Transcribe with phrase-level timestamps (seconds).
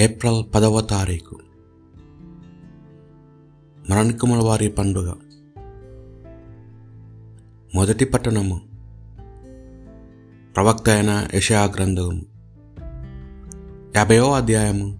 [0.00, 1.36] April పదవ తారీఖు.
[3.90, 5.12] మరణికుమల వారి పండుగ.
[7.74, 8.60] మొదటి పట్టణము.
[10.56, 12.26] ప్రవక్త అయిన యషయా గ్రంథము.
[13.96, 14.98] యాభైవ అధ్యాయము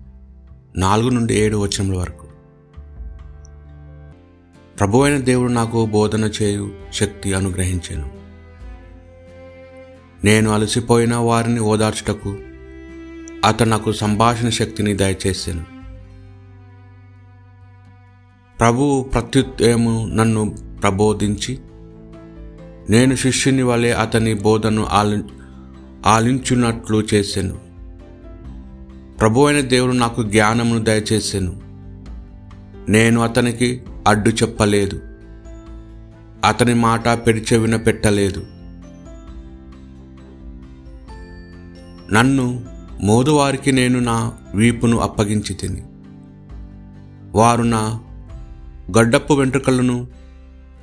[0.76, 2.26] నాలుగు నుండి ఏడు వచనముల వరకు.
[4.78, 8.10] ప్రభు అయిన దేవుడు నాకు బోధన చేయు శక్తి అనుగ్రహించాను.
[10.24, 12.38] నేను అలసిపోయిన వారిని ఓదార్చుటకు
[13.44, 15.64] అతను నాకు సంభాషణ శక్తిని దయచేసాను
[18.58, 21.58] ప్రభువు ప్రత్యుత్తయము నన్ను ప్రబోధించి
[22.90, 25.22] నేను శిష్యుని వలె అతని బోధను ఆలి
[26.06, 27.58] ఆలించున్నట్లు చేశాను.
[29.20, 31.60] ప్రభు అయిన దేవుడు నాకు జ్ఞానమును దయచేశాను.
[32.90, 35.00] నేను అతనికి అడ్డు చెప్పలేదు.
[36.44, 38.40] అతని మాట పెడిచెవిన పెట్టలేదు.
[42.12, 45.82] నన్ను మోదువారికి నేను నా వీపును అప్పగించి తిని
[47.34, 48.00] వారు నా
[48.98, 50.06] గడ్డప్పు వెంట్రుకలను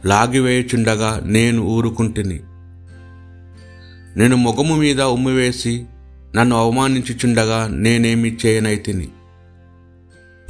[0.05, 2.39] లాగివేయుచుండగా నేను ఊరుకుంటుని.
[4.19, 5.85] నేను మొగము మీద ఉమ్మివేసి
[6.35, 9.07] నన్ను అవమానించుచుండగా నేనేమి చేయనైతిని.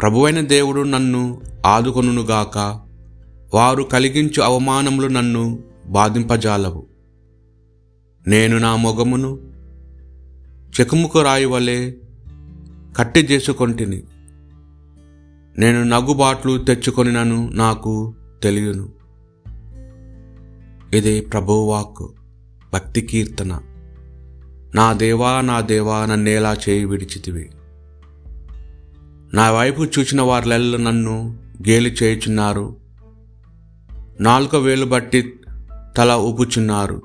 [0.01, 2.79] ప్రభువైన దేవుడు నన్ను ఆదుకొనుగాక
[3.53, 6.85] వారు కలిగించు అవమానములు నన్ను బాధింపజాలవు.
[8.27, 9.54] నేను నా మొగమును
[10.79, 11.91] చెకుముకు రాయి వలె
[12.97, 14.03] కట్టి చేసుకొంటిని.
[15.57, 18.89] నేను నగ్గుబాట్లు తెచ్చుకొనినను నాకు తెలియను.
[20.95, 22.07] ఇది ప్రభువాక్
[22.73, 23.59] భక్తి కీర్తన.
[24.75, 27.49] నా దేవా నా దేవా నన్నేలా చేయి విడిచితివి.
[29.33, 31.37] నా వైపు చూచిన వారిలెల్ల నన్ను
[31.69, 32.75] గేలి చేయుచున్నారు.
[34.19, 35.33] నాలుక వేలు బట్టి
[35.97, 37.01] తల ఊపుచున్నారు.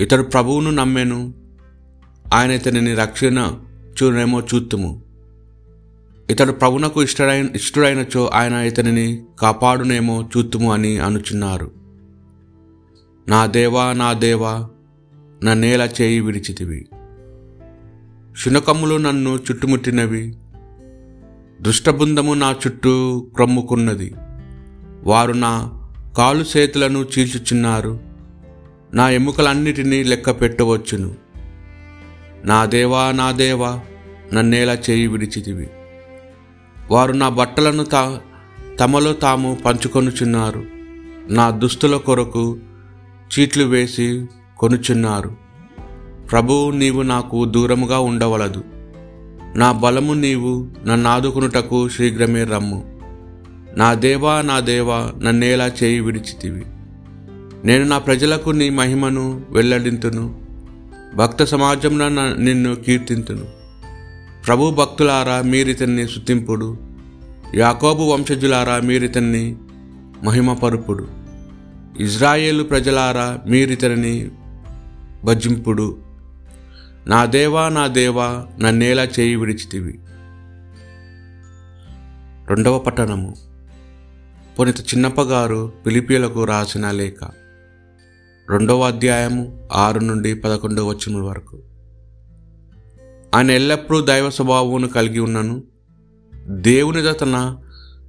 [0.00, 1.41] ఇతడు ప్రభువును నమ్మెను
[2.32, 3.52] ఆయన ఇతనిని రక్షణ
[4.02, 5.02] చూనేమో చూత్తుము.
[6.30, 11.70] ఇతడు ప్రభునకు ఇష్టడైన ఇష్టడైనచో ఆయన ఇతనిని కాపాడునేమో చూత్తుము అని అనుచున్నారు.
[13.28, 14.68] నా దేవా నా దేవా
[15.42, 16.86] నా నేల చేయి విడిచితివి.
[18.38, 20.36] శునకములు నన్ను చుట్టుముట్టినవి.
[21.60, 24.14] దుష్టబృందము నా చుట్టూ క్రమ్ముకున్నది.
[25.04, 25.72] వారు నా
[26.18, 28.00] కాలు చేతులను చీల్చుచున్నారు.
[28.94, 31.21] నా ఎముకలన్నిటినీ లెక్క పెట్టవచ్చును
[32.44, 33.80] నా దేవా నా దేవా
[34.34, 35.70] నన్నేలా చేయి విడిచితివి.
[36.90, 38.20] వారు నా బట్టలను తా
[38.80, 40.64] తమలో తాము పంచుకొనుచున్నారు.
[41.28, 42.58] నా దుస్తుల కొరకు
[43.38, 44.26] చీట్లు వేసి
[44.58, 45.36] కొనుచున్నారు.
[46.30, 48.64] ప్రభు నీవు నాకు దూరముగా ఉండవలదు.
[49.56, 53.00] నా బలము నీవు నన్ను ఆదుకునుటకు శీఘ్రమే రమ్ము.
[53.76, 56.64] నా దేవా నా దేవా నన్నేలా చేయి విడిచితివి.
[57.64, 60.41] నేను నా ప్రజలకు నీ మహిమను వెల్లడింతును.
[61.14, 63.46] భక్త సమాజంలో నిన్ను కీర్తింతును.
[64.46, 66.78] ప్రభు భక్తులారా మీరితన్ని శుతింపుడు
[67.54, 69.56] యాకోబు వంశజులారా మీరితన్ని
[70.22, 71.08] మహిమపరుపుడు.
[72.00, 74.30] ఇజ్రాయేలు ప్రజలారా మీరితని
[75.24, 75.98] భజింపుడు.
[77.06, 79.98] నా దేవా నా దేవా నన్నేలా చేయి విడిచితివి.
[82.48, 83.36] రెండవ పట్టణము.
[84.60, 87.41] పునిత చిన్నప్పగారు పిలిపిలకు రాసిన లేఖ.
[88.52, 91.58] రెండవ అధ్యాయము ఆరు నుండి పదకొండవ వచనముల వరకు.
[93.34, 95.62] ఆయన ఎల్లప్పుడూ దైవ స్వభావమును కలిగి ఉన్నను.
[96.48, 97.56] దేవునితో తన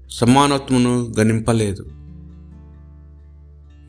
[0.10, 1.86] సమానత్వమును గణింపలేదు.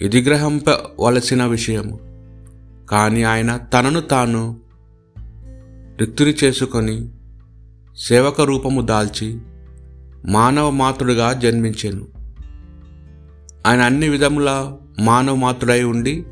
[0.01, 1.99] ఇది గ్రహింపవలసిన విషయము.
[2.91, 4.61] కానీ ఆయన తనను తాను
[6.01, 7.09] రిక్తుని చేసుకొని
[7.97, 9.39] సేవక రూపము దాల్చి
[10.27, 12.07] మానవ మాతృడుగా జన్మించాను.
[13.67, 16.25] ఆయన అన్ని విధముల మానవ మాతృడై ఉండి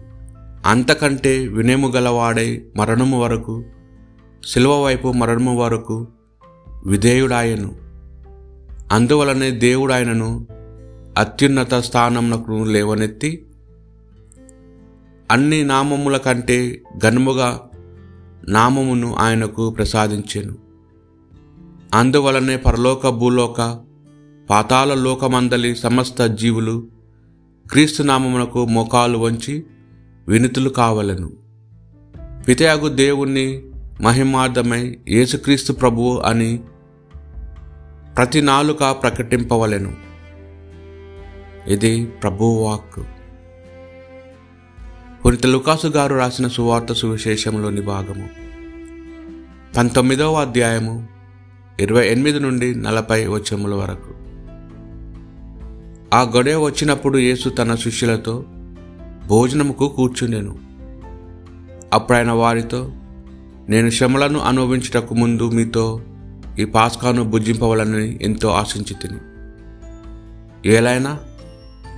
[0.66, 3.64] అంతకంటే వినేము గలవాడై మరణము వరకు
[4.46, 6.08] శిలువ వైపు మరణము వరకు
[6.86, 7.76] విధేయుడాయను.
[8.92, 10.46] అందువలనే దేవుడాయనను
[11.18, 13.46] అత్యున్నత స్థానమునకు లేవనెత్తి
[15.30, 17.60] అన్ని నామముల కంటే ఘనముగా
[18.48, 20.56] నామమును ఆయనకు ప్రసాదించెను.
[21.94, 23.80] అందువలనే పరలోక భూలోక
[24.50, 26.86] పాతాల లోకమందలి సమస్త జీవులు
[27.70, 29.64] క్రీస్తు నామమునకు మోకాలు వంచి
[30.28, 31.32] వినుతులు కావలను.
[32.48, 33.62] పితయాగు దేవుణ్ణి
[34.00, 36.60] మహిమార్థమై యేసుక్రీస్తు ప్రభువు అని
[38.16, 39.96] ప్రతి నాలుక ప్రకటింపవలెను.
[41.66, 43.00] ఇది ప్రభువాక్
[45.26, 48.28] పురిత లుకాసు గారు రాసిన సువార్త సువిశేషంలోని భాగము.
[49.76, 51.08] పంతొమ్మిదవ అధ్యాయము
[51.80, 54.14] ఇరవై ఎనిమిది నుండి నలభై వచముల వరకు.
[56.14, 58.44] ఆ గొడవ వచ్చినప్పుడు యేసు తన శిష్యులతో
[59.28, 60.58] భోజనముకు కూర్చునేను
[61.92, 62.92] అప్పుడైన వారితో
[63.68, 66.00] నేను శ్రమలను అనుభవించుటకు ముందు మీతో
[66.58, 69.18] ఈ పాస్కాను భుజింపవలని ఎంతో ఆశించి తిని
[70.70, 71.18] ఏలైనా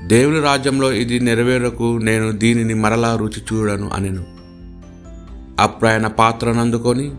[0.07, 4.25] దేవుని రాజ్యంలో ఇది నెరవేరకు నేను దీనిని మరలా రుచి చూడను అనెను.
[5.61, 7.11] అప్పుడైన పాత్రను అందుకొని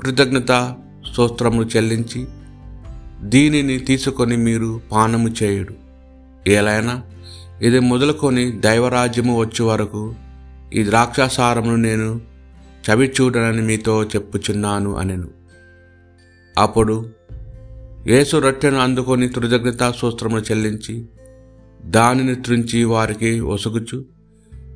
[0.00, 0.76] కృతజ్ఞత
[1.12, 2.26] స్తోత్రములు చెల్లించి
[3.22, 5.74] దీనిని తీసుకొని మీరు పానము చేయుడు.
[6.50, 7.02] ఏలైనా
[7.62, 10.14] ఇది మొదలుకొని దైవరాజ్యము వచ్చే వరకు
[10.74, 12.20] ఈ ద్రాక్షాసారమును నేను
[12.86, 15.28] చవి చూడనని మీతో చెప్పుచున్నాను అనెను.
[16.58, 17.06] అప్పుడు
[18.06, 21.06] యేసు రొట్టెను అందుకొని కృతజ్ఞతా సూత్రము చెల్లించి
[21.84, 24.04] దానిని త్రుంచి వారికి ఒసుగుచు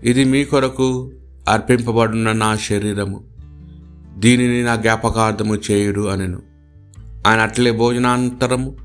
[0.05, 1.13] ఇది మీ కొరకు
[1.49, 3.25] అర్పింపబడిన నా శరీరము.
[4.19, 6.43] దీనిని నా జ్ఞాపకార్థము చేయుడు అనెను.
[7.27, 8.77] ఆయన అట్లే భోజనాంతరము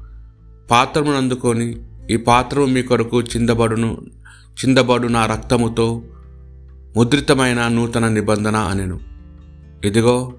[0.72, 1.76] పాత్రమును అందుకొని
[2.10, 3.98] ఈ పాత్రము మీ కొరకు చిందబడును
[4.60, 6.02] చిందబడు నా రక్తముతో
[6.98, 9.00] ముద్రితమైన నూతన నిబంధన అనెను.
[9.84, 10.34] ఇదిగో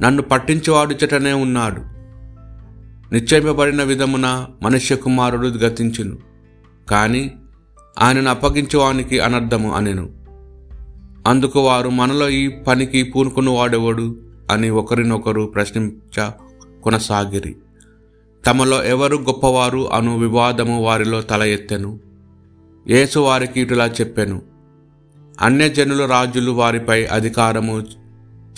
[0.00, 1.80] నన్ను పట్టించేవాడుచటనే ఉన్నాడు.
[3.14, 6.18] నిశ్చయింపబడిన విధమున మనుష్య కుమారుడు గతించును.
[6.90, 7.32] కానీ
[8.02, 10.10] ఆయనను అప్పగించేవానికి అనర్థము అనెను.
[11.26, 14.16] అందుకు వారు మనలో ఈ పనికి పూనుకున్నవాడెవడు
[14.50, 16.30] అని ఒకరినొకరు ప్రశ్నించ
[16.82, 17.56] కొనసాగిరి.
[18.46, 22.00] తమలో ఎవరు గొప్పవారు అను వివాదము వారిలో తల ఎత్తెను.
[22.88, 24.42] యేసు వారికి ఇటులా చెప్పెను.
[25.40, 27.80] అన్యజనుల రాజులు వారిపై అధికారము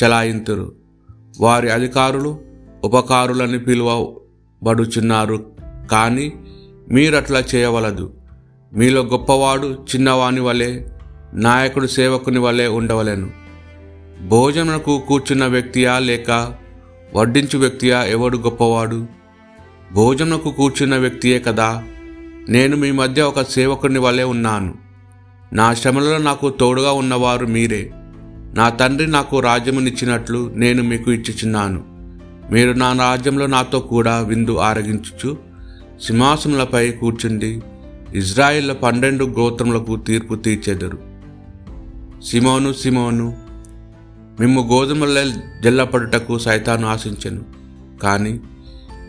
[0.03, 0.73] చెలాయింతురు.
[1.41, 2.41] వారి అధికారులు
[2.85, 5.47] ఉపకారులని పిలువబడుచున్నారు
[5.91, 6.33] కానీ
[6.91, 8.13] మీరట్లా చేయవలదు.
[8.73, 10.81] మీలో గొప్పవాడు చిన్నవాని వలె
[11.35, 13.31] నాయకుడు సేవకుని వలె ఉండవలెను.
[14.29, 16.55] భోజనకు కూర్చున్న వ్యక్తియా లేక
[17.17, 19.24] వడ్డించు వ్యక్తియా ఎవడు గొప్పవాడు?
[19.95, 21.85] భోజనకు కూర్చున్న వ్యక్తియే కదా.
[22.49, 24.75] నేను మీ మధ్య ఒక సేవకుని వలె ఉన్నాను.
[25.53, 27.91] నా శ్రమలలో నాకు తోడుగా ఉన్నవారు మీరే.
[28.55, 31.85] నా తండ్రి నాకు రాజ్యమునిచ్చినట్లు నేను మీకు ఇచ్చుచున్నాను.
[32.53, 35.37] మీరు నా రాజ్యంలో నాతో కూడా విందు ఆరగించుచు
[36.03, 37.63] సింహాసములపై కూర్చుండి
[38.15, 40.99] ఇజ్రాయిల్ పన్నెండు గోత్రములకు తీర్పు తీర్చెదరు.
[42.23, 43.37] సిమోను సిమోను
[44.41, 47.43] మిమ్ము గోధుమల జల్లపడుటకు సైతాను ఆశించెను.
[48.03, 48.41] కానీ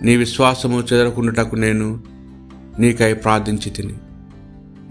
[0.02, 2.04] నీ విశ్వాసము చెదరకుండుటకు నేను
[2.80, 3.94] నీకై ప్రార్థించి తిని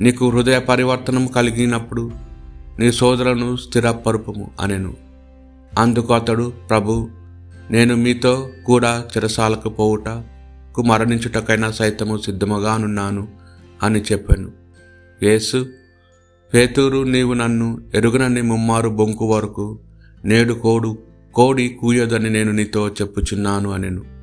[0.01, 2.13] నీకు హృదయ పరివర్తనం కలిగినప్పుడు
[2.79, 4.95] నీ సోదరులను స్థిరపరుపము అనెను.
[5.79, 7.09] అందుకు అతడు ప్రభు
[7.71, 13.29] నేను మీతో కూడా చెరసాలకు పోవుటకు మరణించుటకైనా సైతము సిద్ధముగానున్నాను
[13.83, 14.53] అని చెప్పాను.
[15.23, 15.67] యేసు
[16.55, 19.79] పేతూరు నీవు నన్ను ఎరుగనని ముమ్మారు బొంకు వరకు
[20.25, 20.99] నేడు కోడు
[21.35, 24.14] కోడి కూయదని నేను నీతో చెప్పుచున్నాను అనెను.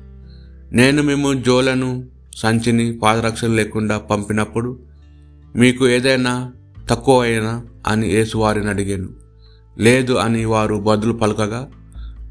[0.74, 4.78] నేను మేము జోలను సంచిని పాదరక్షలు లేకుండా పంపినప్పుడు
[5.56, 6.52] మీకు ఏదైనా
[6.90, 9.08] తక్కువ అయినా అని యేసు వారిని అడిగాను.
[9.78, 11.68] లేదు అని వారు బదులు పలకగా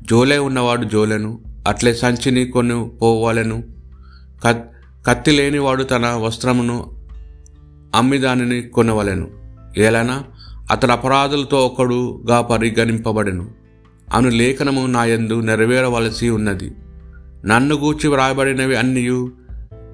[0.09, 3.63] జోలే ఉన్నవాడు జోలెను అట్లే సంచిని కొన్ని పోవాలను.
[5.07, 6.91] కత్తి లేనివాడు తన వస్త్రమును
[7.95, 9.27] అమ్మి దానిని కొనవలెను.
[9.77, 10.23] ఏలైనా
[10.71, 13.49] అతడు అపరాధులతో ఒకడుగా పరిగణింపబడెను.
[14.13, 16.71] అను లేఖనము నా యందు నెరవేరవలసి ఉన్నది.
[17.45, 19.31] నన్ను గూర్చి వ్రాయబడినవి అన్నీయు.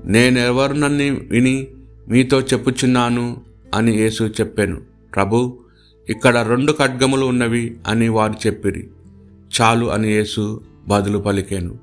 [0.05, 1.67] నేనెవరునన్ని విని
[2.07, 3.41] మీతో చెప్పుచున్నాను
[3.75, 4.81] అని యేసు చెప్పాను.
[5.15, 5.59] ప్రభు
[6.09, 8.87] ఇక్కడ రెండు ఖడ్గములు ఉన్నవి అని వారు చెప్పిరి.
[9.61, 11.79] చాలు అని యేసు బదులు పలికాను.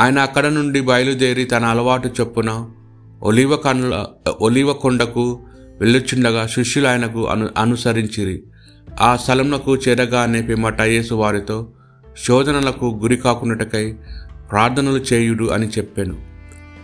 [0.00, 2.70] ఆయన అక్కడ నుండి బయలుదేరి తన అలవాటు చొప్పున
[3.22, 4.06] ఒలివ కండ్ల
[4.40, 5.40] ఒలివ కొండకు
[5.80, 8.42] వెళ్ళుచుండగా శిష్యులు ఆయనకు అను అనుసరించిరి.
[9.00, 11.70] ఆ స్థలంలో చేరగానే పిమ్మట యేసు వారితో
[12.24, 13.94] శోధనలకు గురి కాకుండాటకై
[14.52, 16.16] ప్రార్థనలు చేయుడు అని చెప్పాను.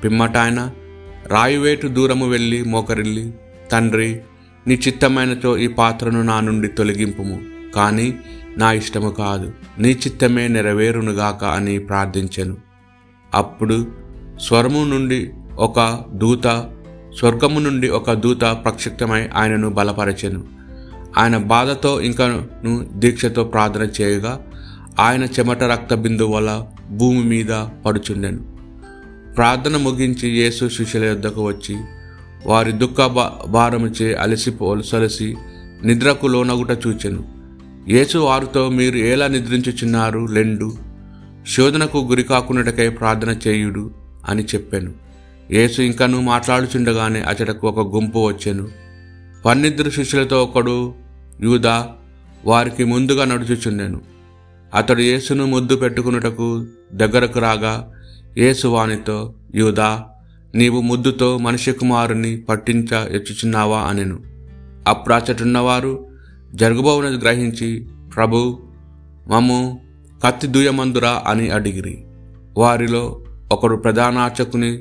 [0.05, 0.71] పిమ్మట ఆయన
[1.27, 3.35] రాయువేటు దూరము వెళ్ళి మోకరిల్లి
[3.73, 4.21] తండ్రి
[4.67, 7.41] నీ చిత్తమైనతో ఈ పాత్రను నా నుండి తొలగింపుము
[7.75, 8.15] కానీ
[8.57, 9.53] నా ఇష్టము కాదు.
[9.79, 12.57] నీ చిత్తమే నెరవేరునుగాక అని ప్రార్థించాను.
[13.35, 13.87] అప్పుడు
[14.41, 16.71] స్వరము నుండి ఒక దూత
[17.19, 20.45] స్వర్గము నుండి ఒక దూత ప్రక్షిప్తమై ఆయనను బలపరచెను.
[21.19, 22.47] ఆయన బాధతో ఇంకను
[22.93, 24.47] దీక్షతో ప్రార్థన చేయగా
[25.01, 28.59] ఆయన చెమట రక్త బిందువుల భూమి మీద పడుచుండెను.
[29.37, 31.77] ప్రార్థన ముగించి యేసు శిష్యుల యొద్దకు వచ్చి
[32.47, 33.01] వారి దుఃఖ
[33.49, 35.37] భారముచే అలసిపోసలసి
[35.85, 37.25] నిద్రకు లోనగుట చూచెను.
[37.89, 40.27] యేసు వారితో మీరు ఎలా నిద్రించుచున్నారు?
[40.27, 40.73] లెండు.
[41.47, 43.91] శోధనకు గురి కాకున్నటకై ప్రార్థన చేయుడు
[44.29, 44.93] అని చెప్పాను.
[45.51, 48.69] యేసు ఇంకను మాట్లాడుచుండగానే అతడకు ఒక గుంపు వచ్చెను.
[49.47, 50.95] పన్నిద్దరు శిష్యులతో ఒకడు
[51.41, 51.89] యూదా
[52.45, 54.18] వారికి ముందుగా నడుచుచుండెను.
[54.75, 57.93] అతడు యేసును ముద్దు పెట్టుకున్నటకు దగ్గరకు రాగా
[58.39, 60.05] యేసు వానితో యూదా
[60.55, 63.79] నీవు ముద్దుతో మనిషి కుమారుని పట్టించ ఎచ్చుచున్నావా?
[63.79, 64.19] అనెను.
[64.89, 66.07] అప్పుడు అచ్చటున్నవారు
[66.55, 68.59] జరుగుబోవునది గ్రహించి ప్రభు
[69.29, 69.81] మమ్ము
[70.25, 72.05] కత్తి దూయమందురా అని అడిగిరి.
[72.59, 74.79] వారిలో ఒకడు ప్రధానార్చకుని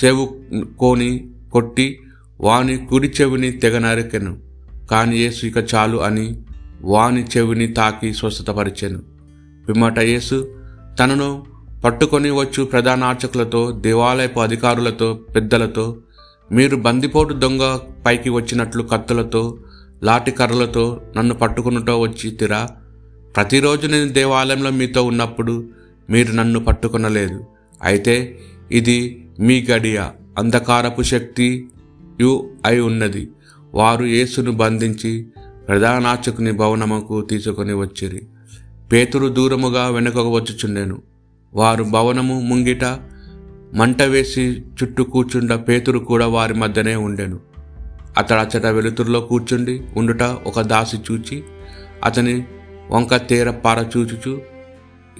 [0.00, 2.00] సేవుకోని కొట్టి
[2.40, 4.38] వాని కుడి చెవిని తెగ నరికెను
[4.90, 6.42] కాని యేసు ఇక చాలు అని
[6.82, 8.98] వాని చెవిని తాకి స్వస్థతపరిచాను.
[9.68, 10.56] పిమ్మట యేసు
[11.00, 11.46] తనను
[11.84, 15.96] పట్టుకొని వచ్చు ప్రధాన అర్చకులతో దేవాలయపు అధికారులతో పెద్దలతో
[16.52, 19.58] మీరు బందిపోటు దొంగ పైకి వచ్చినట్లు కత్తులతో
[20.02, 22.68] లాటి కర్రలతో నన్ను పట్టుకున్నటో వచ్చి తిరా
[23.36, 25.68] ప్రతిరోజు నేను దేవాలయంలో మీతో ఉన్నప్పుడు
[26.10, 27.44] మీరు నన్ను పట్టుకొనలేదు.
[27.82, 28.38] అయితే
[28.72, 30.02] ఇది మీ గడియ
[30.38, 31.68] అంధకారపు శక్తి
[32.20, 33.30] యు అయి ఉన్నది.
[33.74, 35.26] వారు యేసును బంధించి
[35.70, 38.22] ప్రధానార్చకుని భవనముకు తీసుకొని వచ్చిరి.
[38.92, 41.02] పేతురు దూరముగా వెనుకకు వచ్చుచుండెను.
[41.54, 42.84] వారు భవనము ముంగిట
[43.74, 47.40] మంట వేసి చుట్టూ కూర్చుండ పేతురు కూడా వారి మధ్యనే ఉండెను.
[48.18, 51.42] అతడు అచ్చట వెలుతురులో కూర్చుండి ఉండుట ఒక దాసి చూచి
[52.04, 52.44] అతని
[52.90, 54.40] వంక తీర పార చూచుచు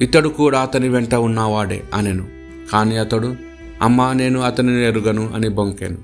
[0.00, 2.28] ఇతడు కూడా అతని వెంట ఉన్నవాడే అనెను.
[2.72, 3.36] కానీ అతడు
[3.82, 5.98] అమ్మా నేను అతనిని ఎరుగను అని బొంకెను.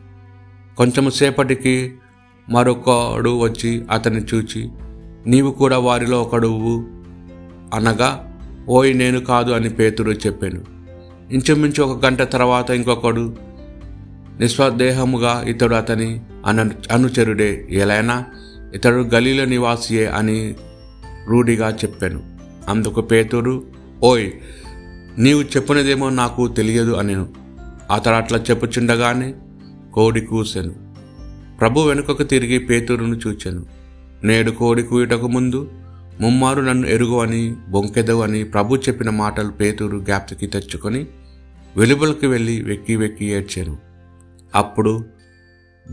[0.76, 1.94] కొంచెం సేపటికి
[2.50, 4.68] మరొకడు వచ్చి అతన్ని చూచి
[5.26, 6.84] నీవు కూడా వారిలో ఒకడువు
[7.74, 8.32] అనగా
[8.68, 10.64] ఓయ్ నేను కాదు అని పేతుడు చెప్పాను.
[11.30, 13.36] ఇంచుమించు ఒక గంట తర్వాత ఇంకొకడు
[14.40, 17.66] నిస్వదేహముగా ఇతడు అతని అన అనుచరుడే.
[17.70, 18.24] ఎలైనా?
[18.74, 20.54] ఇతడు గలీల నివాసియే అని
[21.28, 22.22] రూఢిగా చెప్పాను.
[22.68, 23.64] అందుకు పేతుడు
[24.02, 24.30] ఓయ్
[25.18, 27.28] నీవు చెప్పినదేమో నాకు తెలియదు అనేను.
[27.90, 29.34] అతడు అట్లా చెప్పుచుండగానే
[29.94, 30.85] కోడి కూసెను.
[31.60, 33.66] ప్రభు వెనుకకు తిరిగి పేతురును చూచాను.
[34.24, 35.70] నేడు కోడి కూయటకు ముందు
[36.20, 41.06] ముమ్మారు నన్ను ఎరుగు అని బొంకెదవు అని ప్రభు చెప్పిన మాటలు పేతురు జ్ఞాప్తికి తెచ్చుకొని
[41.76, 43.78] వెలుబలకి వెళ్ళి వెక్కి వెక్కి ఏడ్చాను.
[44.54, 45.04] అప్పుడు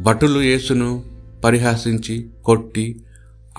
[0.02, 1.04] భటులు యేసును
[1.44, 3.00] పరిహాసించి కొట్టి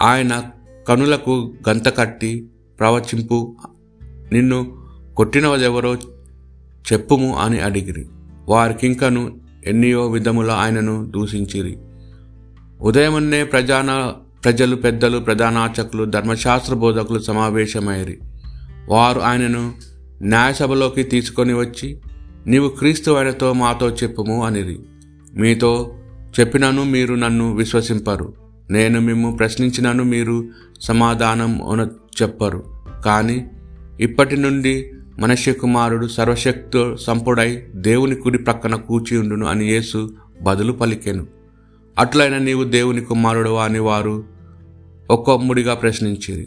[0.03, 0.43] ఆయన
[0.89, 2.47] కనులకు గంత కట్టి
[2.79, 3.57] ప్రవచింపు
[4.33, 4.79] నిన్ను
[5.17, 5.95] కొట్టినవదెవరో
[6.93, 8.07] చెప్పుము అని అడిగిరి.
[8.49, 11.79] వారికింకను ఎన్నియో విధముల ఆయనను దూషించిరి.
[12.81, 14.13] ఉదయమున్నే ప్రజాన
[14.45, 18.19] ప్రజలు పెద్దలు ప్రధానార్చకులు ధర్మశాస్త్ర బోధకులు సమావేశమైరి
[18.89, 19.73] వారు ఆయనను
[20.23, 21.99] న్యాయసభలోకి తీసుకొని వచ్చి
[22.47, 24.79] నీవు క్రీస్తు ఆయనతో మాతో చెప్పుము అనిరి.
[25.35, 25.95] మీతో
[26.41, 28.35] చెప్పినను మీరు నన్ను విశ్వసింపరు.
[28.71, 30.45] నేను మిమ్ము ప్రశ్నించినను మీరు
[30.81, 31.61] సమాధానం
[32.23, 32.65] చెప్పరు.
[33.05, 33.47] కానీ
[34.01, 40.11] ఇప్పటి నుండి మనుష్య కుమారుడు సర్వశక్తు సంపుడై దేవుని కుడి ప్రక్కన కూర్చి ఉండును అని యేసు
[40.43, 41.34] బదులు పలికెను.
[41.99, 44.25] అట్లైన నీవు దేవుని కుమారుడువా అని వారు
[45.11, 46.47] ఒక్కొమ్ముడిగా ప్రశ్నించిరి.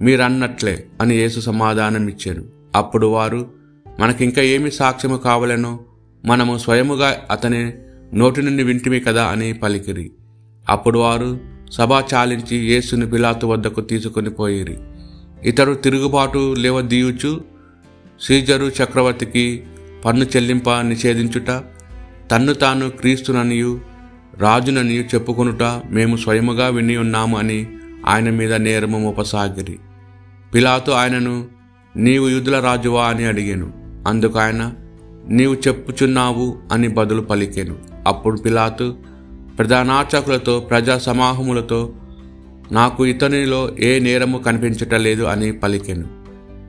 [0.00, 2.44] మీరన్నట్లే అని యేసు సమాధానం ఇచ్చారు
[2.76, 3.50] అప్పుడు వారు
[4.00, 5.80] మనకింకా ఏమి సాక్ష్యము కావలెనో
[6.24, 7.72] మనము స్వయముగా అతని
[8.14, 10.10] నోటి నుండి వింటిమి కదా అని పలికిరి.
[10.68, 11.40] అప్పుడు వారు
[11.72, 14.78] సభ చాలించి యేసుని పిలాతు వద్దకు తీసుకొని పోయిరి.
[15.44, 17.40] ఇతరు తిరుగుబాటు లేవదీయుచు
[18.20, 19.62] సీజరు చక్రవర్తికి
[20.04, 21.62] పన్ను చెల్లింప నిషేధించుట
[22.30, 23.80] తన్ను తాను క్రీస్తుననియు
[24.40, 27.66] రాజునని చెప్పుకొనుట మేము స్వయముగా విని ఉన్నాము అని
[28.06, 29.78] ఆయన మీద నేరము మోపసాగిరి.
[30.54, 31.46] పిలాతు ఆయనను
[31.96, 33.72] నీవు యూదుల రాజువా అని అడిగాను.
[34.08, 34.72] అందుకు ఆయన
[35.28, 37.76] నీవు చెప్పుచున్నావు అని బదులు పలికాను.
[38.06, 38.96] అప్పుడు పిలాతు
[39.58, 41.92] ప్రధానార్చకులతో ప్రజా సమాహములతో
[42.72, 46.04] నాకు ఇతనిలో ఏ నేరము కనిపించటలేదు అని పలికెను.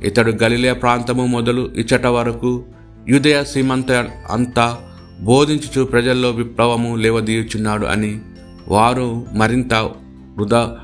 [0.04, 2.66] ఇతడు గలిలే ప్రాంతము మొదలు ఇచ్చట వరకు
[3.10, 3.92] యుదయ సీమంత
[4.30, 4.78] అంతా
[5.20, 8.22] బోధించుచు ప్రజల్లో విప్లవము లేవదీయుచున్నాడు అని
[8.68, 9.74] వారు మరింత
[10.38, 10.78] వృధా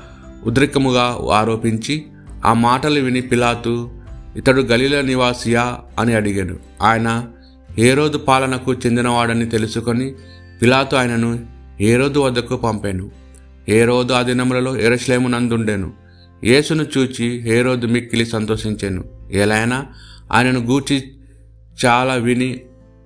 [0.44, 2.04] ఉద్రికముగా ఆరోపించి
[2.44, 3.90] ఆ మాటలు విని పిలాతు
[4.36, 5.78] ఇతడు గలీల నివాసియా?
[5.98, 6.58] అని అడిగాడు.
[6.82, 7.24] ఆయన
[7.70, 10.14] హేరోదు పాలనకు చెందినవాడని తెలుసుకొని
[10.62, 11.46] పిలాతు ఆయనను
[11.80, 13.10] హేరోదు వద్దకు పంపాను.
[13.68, 15.92] హేరోదు ఆ దినములలో ఎరశ్లేము నందుండెను.
[16.44, 19.04] యేసును చూచి హేరోదు మిక్కిలి సంతోషించాను.
[19.32, 19.86] ఎలైనా
[20.32, 21.04] ఆయనను గూర్చి
[21.86, 22.60] చాలా విని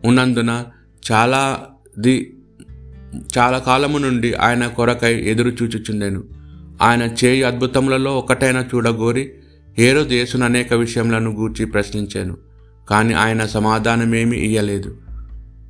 [0.04, 0.64] ఉన్నందున
[1.12, 1.66] చాలా
[1.98, 2.36] ది
[3.38, 6.24] చాలా కాలము నుండి ఆయన కొరకై ఎదురు చూచుచుండెను.
[6.82, 9.32] ఆయన చేయి అద్భుతములలో ఒకటైన చూడగోరి
[9.78, 12.36] హేరోదు యేసును అనేక విషయములను గూర్చి ప్రశ్నించాను.
[12.90, 14.96] కానీ ఆయన సమాధానమేమీ ఇయ్యలేదు.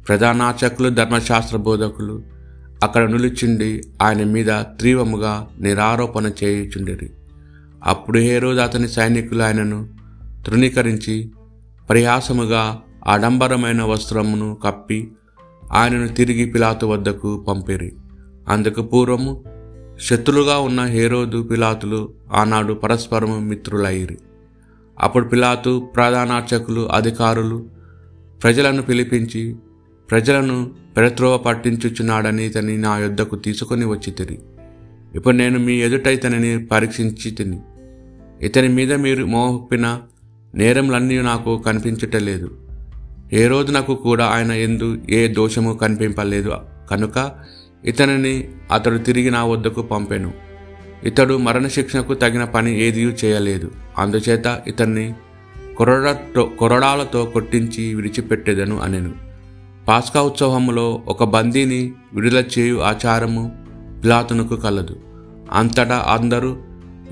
[0.09, 2.23] ప్రధానాచకులు ధర్మశాస్త్ర బోధకులు
[2.83, 4.47] అక్కడ నిలుచుండి ఆయన మీద
[4.81, 7.13] తీవ్రముగా నిరారోపణ చేయుచుండేది
[7.85, 9.89] అప్పుడు హేరోదు అతని సైనికులు ఆయనను
[10.47, 11.31] తృణీకరించి
[11.91, 15.09] పరిహాసముగా ఆడంబరమైన వస్త్రమును కప్పి
[15.73, 17.93] ఆయనను తిరిగి పిలాతు వద్దకు పంపిరి.
[18.49, 19.45] అందుకు పూర్వము
[20.01, 24.19] శత్రులుగా ఉన్న హేరోదు పిలాతులు ఆనాడు పరస్పరము మిత్రులయ్యిరి.
[25.01, 27.67] అప్పుడు పిలాతు ప్రధానార్చకులు అధికారులు
[28.43, 29.57] ప్రజలను పిలిపించి
[30.11, 34.39] ప్రజలను పెడత్రోవ పట్టించుచున్నాడని ఇతని నా యొద్దకు తీసుకొని వచ్చి తిరి
[35.15, 37.61] ఇప్పుడు నేను మీ ఎదుట ఇతనిని పరీక్షించి తిని
[38.43, 39.99] ఇతని మీద మీరు మోహప్పిన
[40.55, 42.51] నేరంలన్నీ నాకు కనిపించటలేదు
[43.33, 46.53] ఏ రోజునకు కూడా ఆయన ఎందు ఏ దోషము కనిపింపలేదు.
[46.91, 47.31] కనుక
[47.85, 50.33] ఇతనిని అతడు తిరిగి నా వద్దకు పంపెను.
[51.05, 53.71] ఇతడు మరణశిక్షణకు తగిన పని ఏదీ చేయలేదు.
[53.99, 55.15] అందుచేత ఇతన్ని
[55.77, 59.13] కొరడతో కొరడాలతో కొట్టించి విడిచిపెట్టేదను అనెను.
[59.89, 63.53] పాస్కా ఉత్సవములో ఒక బందీని విడుదల చేయు ఆచారము
[64.05, 64.97] పిలాతునకు కలదు.
[65.53, 66.57] అంతటా అందరూ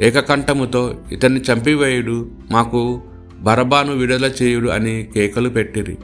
[0.00, 3.02] ఏకకంఠముతో ఇతన్ని చంపివేయుడు మాకు
[3.40, 5.96] బరబాను విడుదల చేయుడు అని కేకలు పెట్టిరి.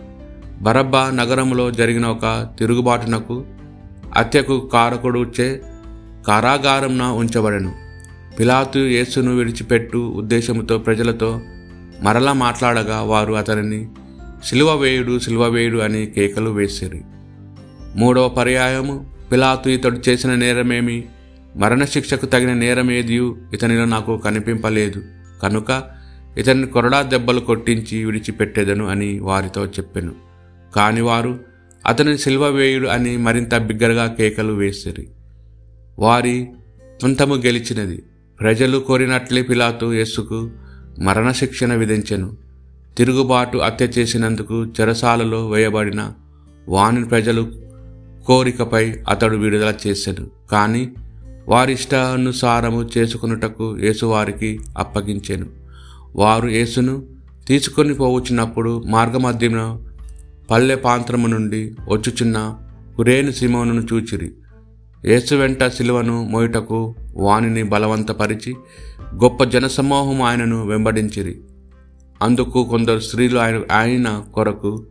[0.64, 3.44] బరబ్బా నగరంలో జరిగిన ఒక తిరుగుబాటునకు
[4.16, 5.62] హత్యకు కారకుడుచే
[6.28, 7.74] కారాగారంన ఉంచబడెను.
[8.38, 11.40] పిలాతు యేసును విడిచిపెట్టు ఉద్దేశంతో ప్రజలతో
[12.02, 13.88] మరలా మాట్లాడగా వారు అతనిని
[14.44, 17.00] సిలువ వేయుడు సిలువ వేయుడు అని కేకలు వేసిరి.
[17.96, 21.04] మూడవ పర్యాయము పిలాతు ఇతడు చేసిన నేరమేమి?
[21.56, 25.02] మరణశిక్షకు తగిన నేరమేదియు ఇతనిలో నాకు కనిపింపలేదు.
[25.42, 25.82] కనుక
[26.38, 30.33] ఇతన్ని కొరడా దెబ్బలు కొట్టించి విడిచిపెట్టేదను అని వారితో చెప్పెను.
[30.74, 31.38] కాని వారు
[31.86, 35.08] అతని సిల్వవేయుడు అని మరింత బిగ్గరగా కేకలు వేసిరి.
[35.98, 36.48] వారి
[37.00, 38.02] తుంతము గెలిచినది.
[38.40, 40.50] ప్రజలు కోరినట్లే పిలాతు యేసుకు
[40.98, 42.36] మరణశిక్షణ విధించెను.
[42.98, 46.12] తిరుగుబాటు హత్య చేసినందుకు చెరసాలలో వేయబడిన
[46.68, 47.52] వాని ప్రజలు
[48.26, 50.88] కోరికపై అతడు విడుదల చేశాడు కానీ
[51.48, 55.46] వారి ఇష్టానుసారము చేసుకున్నటకు యేసువారికి అప్పగించాను.
[56.16, 57.02] వారు యేసును
[57.48, 59.80] తీసుకొని పోవచ్చినప్పుడు మార్గమధ్యంలో
[60.50, 62.58] పల్లె పాంత్రము నుండి వచ్చుచున్న
[62.96, 64.32] కురేను సిమోనును చూచిరి.
[65.04, 68.54] యేసు వెంట శిలువను మోయుటకు వానిని బలవంతపరిచి
[69.14, 71.40] గొప్ప జనసమూహం ఆయనను వెంబడించిరి.
[72.22, 74.86] అందుకు కొందరు స్త్రీలు ఆయన ఆయన కొరకు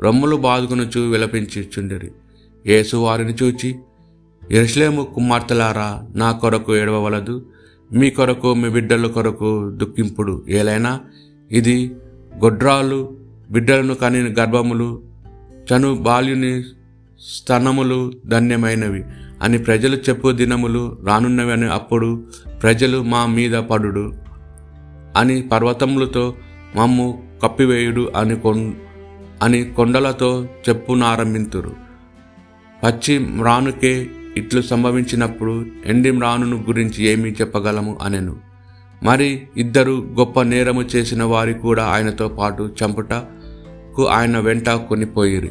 [0.00, 2.10] రొమ్ములు బాదుకునుచు విలపించుచుండిరి.
[2.66, 3.74] యేసు వారిని చూచి
[4.50, 7.46] ఎరుసలేము కుమార్తెలారా నా కొరకు ఏడవవలదు
[7.92, 10.44] మీ కొరకు మీ బిడ్డల కొరకు దుఃఖింపుడు.
[10.48, 11.00] ఏలైనా
[11.50, 11.96] ఇది
[12.44, 15.02] గొడ్రాలు బిడ్డలను కాని గర్భములు
[15.72, 16.62] చను బాల్యుని
[17.20, 19.04] స్తనములు ధన్యమైనవి
[19.42, 22.24] అని ప్రజలు చెప్పు దినములు రానున్నవి అని అప్పుడు
[22.62, 24.12] ప్రజలు మా మీద పడుడు
[25.16, 26.34] అని పర్వతములతో
[26.76, 28.74] మమ్ము కప్పివేయుడు అని కొం
[29.42, 31.76] అని కొండలతో చెప్పునారంభింతురు.
[32.84, 38.51] పచ్చి మ్రానుకే ఇట్లు సంభవించినప్పుడు ఎండి మ్రానును గురించి ఏమీ చెప్పగలము అనెను.
[39.02, 45.50] మరి ఇద్దరు గొప్ప నేరము చేసిన వారి కూడా ఆయనతో పాటు చంపుటకు ఆయన వెంట కొనిపోయిరి.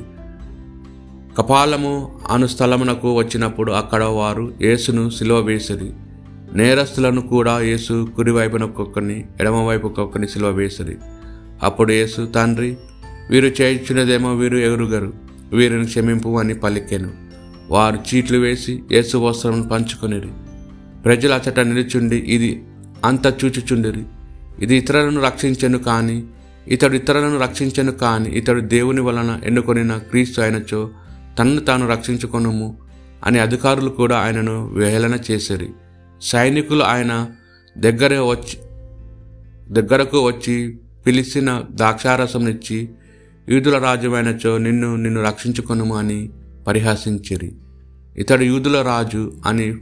[1.37, 5.93] కపాలము అను స్థలమునకు వచ్చినప్పుడు అక్కడ వారు యేసును సిలువ వేసిరి.
[6.53, 10.97] నేరస్తులను కూడా యేసు కుడివైపున ఒక్కొక్కని ఎడమవైపు ఒక్కొక్కని సిలువ వేసిరి.
[11.63, 12.77] అప్పుడు యేసు తండ్రి
[13.29, 15.13] వీరు చేయించినదేమో వీరు ఎగురుగరు
[15.53, 17.09] వీరిని క్షమింపు అని పలికెను.
[17.69, 20.29] వారు చీట్లు వేసి యేసు వస్త్రం పంచుకొనిరి.
[21.03, 22.63] ప్రజలు అచట నిలుచుండి ఇది
[23.05, 24.03] అంత చూచుచుండిరి.
[24.59, 26.23] ఇది ఇతరులను రక్షించను కానీ
[26.67, 30.89] ఇతడు ఇతరులను రక్షించను కానీ ఇతడు దేవుని వలన ఎన్నుకొనిన క్రీస్తు అయినచో
[31.39, 32.77] తన్ను తాను రక్షించుకొనుము
[33.23, 35.69] అని అధికారులు కూడా ఆయనను వేలన చేసిరి.
[36.21, 37.27] సైనికులు ఆయన
[37.77, 38.59] దగ్గర వచ్చి
[39.73, 42.89] దగ్గరకు వచ్చి పిలిచిన ద్రాక్షారసంనిచ్చి
[43.49, 46.29] యూదుల రాజ్యమైనచో నిన్ను నిన్ను రక్షించుకొనుము అని
[46.67, 47.51] పరిహాసించిరి.
[48.17, 49.75] ఇతడు యూదుల రాజు అని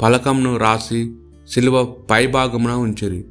[0.00, 1.12] ఫలకంను రాసి
[1.48, 3.24] శిలువ పైభాగమున ఉంచిరి.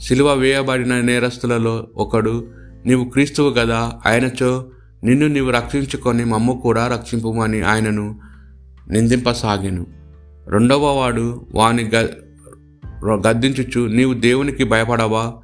[0.00, 2.48] శిలువ వేయబడిన నేరస్తులలో ఒకడు
[2.86, 4.66] నీవు క్రీస్తువు కదా ఆయనచో
[5.04, 8.20] నిన్ను నీవు రక్షించుకొని మమ్ము కూడా రక్షింపుమని ఆయనను
[8.90, 9.86] నిందింపసాగాను.
[10.48, 12.06] రెండవ వాడు వాని గ
[13.08, 15.34] గద్దించుచు నీవు దేవునికి భయపడవా?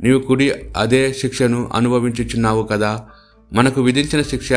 [0.00, 3.04] నీవు కుడి అదే శిక్షను అనుభవించుచున్నావు కదా?
[3.52, 4.52] మనకు విధించిన శిక్ష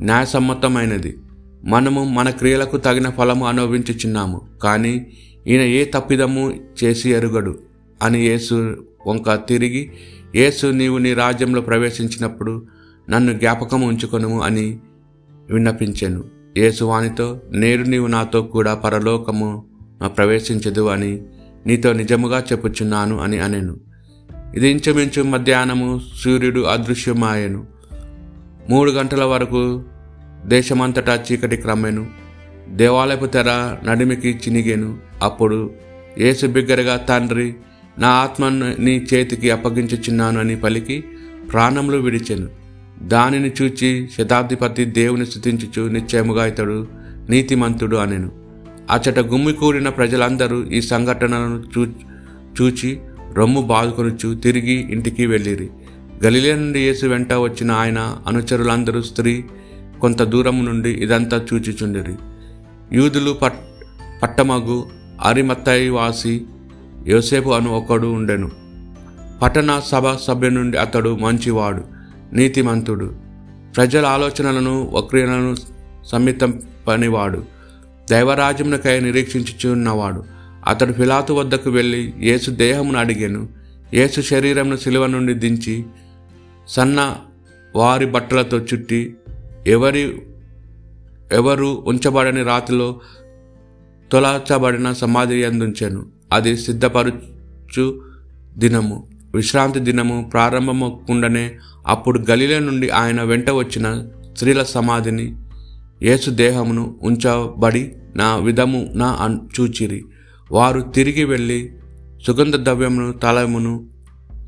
[0.00, 1.18] న్యాయసమ్మతమైనది.
[1.64, 4.40] మనము మన క్రియలకు తగిన ఫలము అనుభవించుచున్నాము.
[4.62, 5.06] కానీ
[5.48, 6.54] ఈయన ఏ తప్పిదము
[6.84, 7.58] చేసి ఎరుగడు?
[8.02, 9.90] అని యేసు వంక తిరిగి
[10.36, 12.66] యేసు నీవు నీ రాజ్యంలో ప్రవేశించినప్పుడు
[13.10, 14.78] నన్ను జ్ఞాపకం ఉంచుకొనుము అని
[15.50, 16.24] విన్నపించాను.
[16.56, 19.64] యేసు వానితో నేరు నీవు నాతో కూడా పరలోకము
[20.04, 21.22] ప్రవేశించదు అని
[21.66, 23.80] నీతో నిజముగా చెప్పుచున్నాను అని అనెను.
[24.56, 27.66] ఇది ఇంచుమించు మధ్యాహ్నము సూర్యుడు అదృశ్యమాయను.
[28.70, 29.84] మూడు గంటల వరకు
[30.46, 32.06] దేశమంతటా చీకటి క్రమ్మెను.
[32.68, 34.96] దేవాలయపు తెర నడిమికి చినిగేను.
[35.22, 35.70] అప్పుడు
[36.18, 37.54] యేసు బిగ్గరగా తండ్రి
[37.98, 41.04] నా ఆత్మను నీ చేతికి అప్పగించుచున్నాను అని పలికి
[41.52, 42.48] ప్రాణంలో విడిచెను.
[43.02, 46.88] దానిని చూచి శతాబ్దిపతి దేవుని స్థుతించుచు నిశ్చయముగా ఇతడు
[47.28, 48.32] నీతిమంతుడు అనెను.
[48.90, 51.86] అచట గుమ్మికూడిన ప్రజలందరూ ఈ సంఘటనలను చూ
[52.62, 53.00] చూచి
[53.34, 55.68] రొమ్ము బాదుకొనుచు తిరిగి ఇంటికి వెళ్ళిరి.
[56.24, 59.44] గలిలే నుండి యేసు వెంట వచ్చిన ఆయన అనుచరులందరూ స్త్రీ
[60.00, 62.14] కొంత దూరం నుండి ఇదంతా చూచిచుండిరి.
[62.92, 63.58] యూదులు పట్
[64.22, 64.86] పట్టమగు
[65.24, 66.44] అరిమత్తాయి వాసి
[67.06, 68.50] యోసేపు అను ఒకడు ఉండెను.
[69.42, 71.82] పట్టణ సభ సభ్యు నుండి అతడు మంచివాడు
[72.32, 73.14] నీతిమంతుడు.
[73.76, 75.54] ప్రజల ఆలోచనలను వక్రియలను
[76.06, 77.44] సమ్మితం పనివాడు
[78.10, 80.24] దైవరాజ్యమునకై నిరీక్షించుచున్నవాడు.
[80.66, 83.48] అతడు ఫిలాతు వద్దకు వెళ్ళి యేసు దేహమును అడిగాను.
[83.94, 85.84] యేసు శరీరమును శిలువ నుండి దించి
[86.68, 87.16] సన్న
[87.76, 89.14] వారి బట్టలతో చుట్టి
[89.66, 90.22] ఎవరి
[91.32, 93.00] ఎవరు ఉంచబడని రాతిలో
[94.12, 98.00] తొలచబడిన సమాధి అందుంచాను అది సిద్ధపరచు
[98.56, 99.06] దినము.
[99.34, 105.36] విశ్రాంతి దినము ప్రారంభమకుండానే అప్పుడు గలిలే నుండి ఆయన వెంట వచ్చిన స్త్రీల సమాధిని
[106.02, 110.04] యేసు దేహమును ఉంచబడి నా విధము నా చూచిరి.
[110.50, 111.72] వారు తిరిగి వెళ్ళి
[112.26, 113.88] సుగంధ ద్రవ్యమును తలమును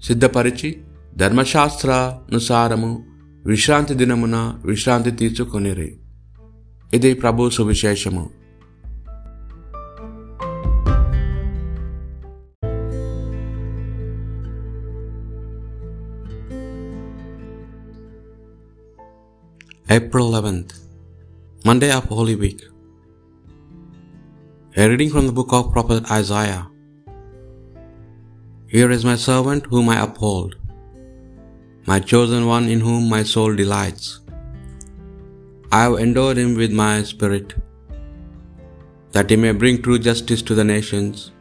[0.02, 0.76] సిద్ధపరిచి
[1.16, 3.04] ధర్మశాస్త్రానుసారము
[3.46, 5.96] విశ్రాంతి దినమున విశ్రాంతి తీసుకొనిరి
[6.97, 8.23] ఇది ప్రభు సువిశేషము
[19.89, 20.71] April 11th,
[21.65, 22.61] Monday of Holy Week.
[24.75, 26.63] A reading from the book of Prophet Isaiah.
[28.67, 30.55] Here is my servant whom I uphold,
[31.85, 34.07] my chosen one in whom my soul delights.
[35.70, 37.50] I have endowed him with my spirit,
[39.12, 41.32] that he may bring true justice to the nations.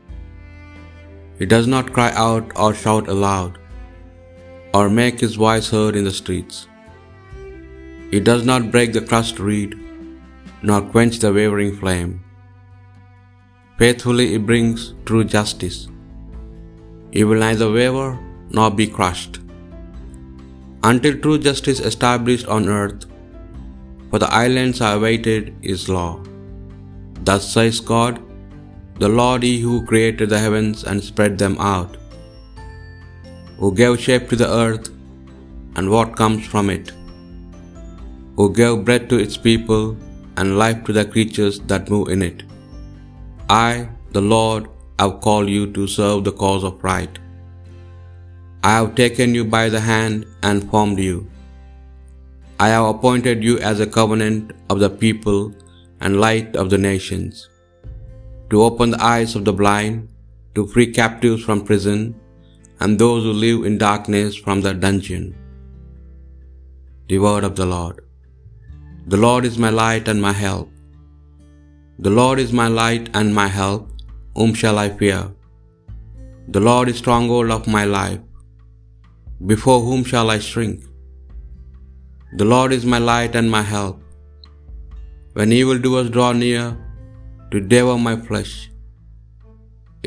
[1.40, 3.58] He does not cry out or shout aloud,
[4.74, 6.68] or make his voice heard in the streets.
[8.12, 9.80] He does not break the crushed reed,
[10.62, 12.14] nor quench the wavering flame.
[13.80, 15.80] Faithfully he brings true justice.
[17.12, 18.10] He will neither waver
[18.50, 19.40] nor be crushed.
[20.84, 23.07] Until true justice established on earth,
[24.10, 26.12] for the islands are awaited his law.
[27.28, 28.22] Thus says God,
[29.00, 31.98] the Lord, He who created the heavens and spread them out,
[33.60, 34.88] who gave shape to the earth
[35.76, 36.92] and what comes from it,
[38.38, 39.96] who gave breath to its people
[40.38, 42.42] and life to the creatures that move in it.
[43.50, 44.68] I, the Lord,
[45.00, 47.20] have called you to serve the cause of right.
[48.64, 51.30] I have taken you by the hand and formed you.
[52.66, 55.42] I have appointed you as a covenant of the people
[56.02, 57.50] and light of the nations,
[58.50, 60.08] to open the eyes of the blind,
[60.56, 62.00] to free captives from prison,
[62.80, 65.26] and those who live in darkness from the dungeon.
[67.10, 68.00] The word of the Lord.
[69.14, 70.68] The Lord is my light and my help.
[72.06, 73.84] The Lord is my light and my help.
[74.38, 75.22] Whom shall I fear?
[76.56, 78.20] The Lord is stronghold of my life.
[79.52, 80.87] Before whom shall I shrink?
[82.40, 84.02] The Lord is my light and my help.
[85.38, 86.66] When evildoers draw near
[87.52, 88.52] to devour my flesh,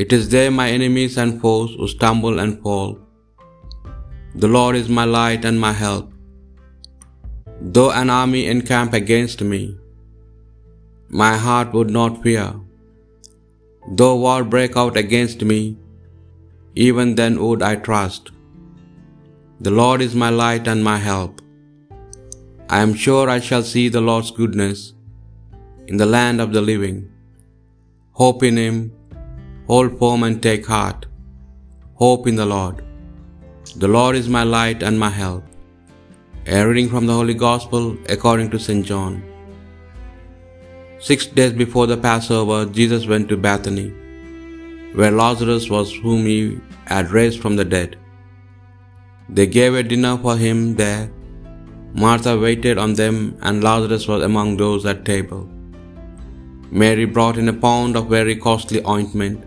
[0.03, 2.93] it is they my enemies and foes who stumble and fall.
[4.45, 6.07] The Lord is my light and my help.
[7.75, 9.62] Though an army encamp against me,
[11.25, 12.49] my heart would not fear.
[13.99, 15.61] Though war break out against me,
[16.88, 18.35] even then would I trust.
[19.69, 21.37] The Lord is my light and my help.
[22.77, 24.81] I am sure I shall see the Lord's goodness
[25.89, 26.99] in the land of the living.
[28.21, 28.77] Hope in Him,
[29.71, 31.01] hold firm and take heart.
[32.03, 32.77] Hope in the Lord.
[33.83, 35.45] The Lord is my light and my help.
[36.47, 37.85] A reading from the Holy Gospel
[38.17, 38.87] according to St.
[38.93, 39.15] John.
[41.11, 43.89] Six days before the Passover, Jesus went to Bethany,
[44.99, 46.41] where Lazarus was, whom he
[46.93, 47.97] had raised from the dead.
[49.29, 51.05] They gave a dinner for him there.
[51.94, 55.48] Martha waited on them, and Lazarus was among those at table.
[56.70, 59.44] Mary brought in a pound of very costly ointment,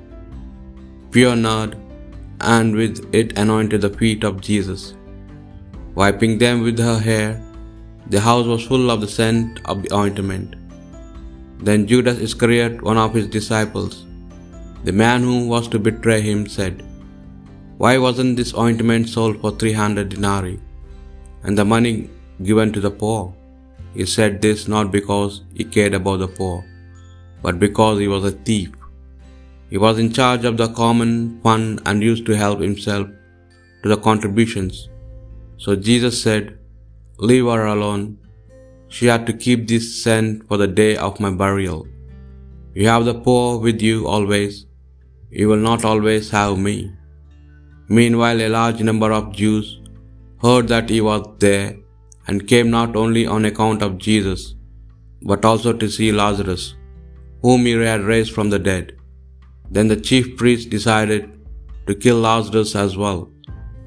[1.12, 1.77] pure nard,
[2.41, 4.93] and with it anointed the feet of Jesus.
[5.95, 7.41] Wiping them with her hair,
[8.08, 10.56] the house was full of the scent of the ointment.
[11.60, 14.06] Then Judas Iscariot, one of his disciples,
[14.84, 16.84] the man who was to betray him, said,
[17.77, 20.60] Why wasn't this ointment sold for three hundred denarii,
[21.43, 22.10] and the money
[22.41, 23.34] given to the poor?
[23.93, 26.65] He said this not because he cared about the poor,
[27.41, 28.72] but because he was a thief.
[29.69, 33.08] He was in charge of the common fund and used to help himself
[33.84, 34.89] to the contributions.
[35.58, 36.58] So Jesus said,
[37.17, 38.17] Leave her alone.
[38.88, 41.88] She had to keep this scent for the day of my burial.
[42.74, 44.65] You have the poor with you always.
[45.30, 46.91] You will not always have me.
[47.88, 49.80] Meanwhile, a large number of Jews
[50.41, 51.78] heard that he was there
[52.28, 54.56] and came not only on account of Jesus,
[55.22, 56.76] but also to see Lazarus,
[57.42, 58.98] whom he had raised from the dead.
[59.70, 61.30] Then the chief priests decided
[61.88, 63.32] to kill Lazarus as well,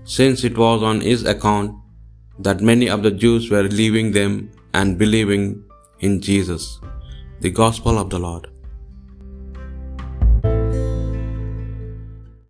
[0.05, 1.75] since it was on his account
[2.39, 5.65] that many of the Jews were leaving them and believing
[6.01, 6.81] in Jesus.
[7.41, 8.49] The Gospel of the Lord.